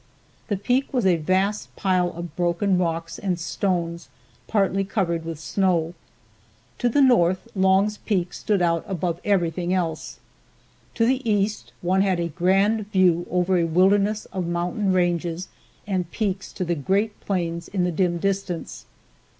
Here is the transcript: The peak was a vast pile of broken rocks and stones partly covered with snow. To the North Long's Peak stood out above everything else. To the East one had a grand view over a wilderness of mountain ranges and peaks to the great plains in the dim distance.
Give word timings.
The 0.47 0.57
peak 0.57 0.91
was 0.91 1.05
a 1.05 1.17
vast 1.17 1.75
pile 1.75 2.09
of 2.13 2.35
broken 2.35 2.75
rocks 2.79 3.19
and 3.19 3.39
stones 3.39 4.09
partly 4.47 4.83
covered 4.83 5.25
with 5.25 5.39
snow. 5.39 5.93
To 6.79 6.89
the 6.89 7.03
North 7.03 7.47
Long's 7.53 7.97
Peak 7.97 8.33
stood 8.33 8.63
out 8.63 8.83
above 8.87 9.21
everything 9.23 9.75
else. 9.75 10.17
To 10.95 11.05
the 11.05 11.21
East 11.31 11.71
one 11.83 12.01
had 12.01 12.19
a 12.19 12.29
grand 12.29 12.91
view 12.91 13.27
over 13.29 13.59
a 13.59 13.67
wilderness 13.67 14.25
of 14.33 14.47
mountain 14.47 14.91
ranges 14.91 15.49
and 15.85 16.09
peaks 16.09 16.51
to 16.53 16.65
the 16.65 16.73
great 16.73 17.19
plains 17.19 17.67
in 17.67 17.83
the 17.83 17.91
dim 17.91 18.17
distance. 18.17 18.87